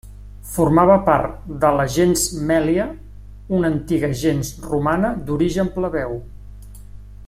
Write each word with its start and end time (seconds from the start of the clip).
Formava 0.53 0.95
part 1.09 1.43
de 1.65 1.69
la 1.81 1.85
gens 1.97 2.23
Mèlia, 2.53 2.87
una 3.59 3.71
antiga 3.75 4.13
gens 4.25 4.53
romana 4.71 5.13
d'origen 5.29 5.75
plebeu. 5.77 6.21